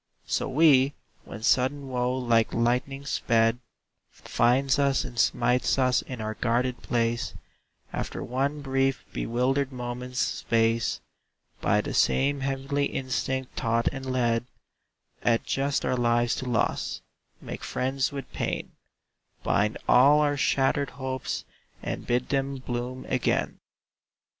[0.25, 0.95] So we,
[1.25, 3.59] when sudden woe like lightning sped,
[4.09, 7.35] Finds us and smites us in our guarded place,
[7.93, 11.01] After one brief, bewildered moment's space,
[11.61, 14.47] By the same heavenly instinct taught and led,
[15.21, 17.01] Adjust our lives to loss,
[17.39, 18.71] make friends with pain,
[19.43, 21.45] Bind all our shattered hopes
[21.83, 23.59] and bid them bloom again.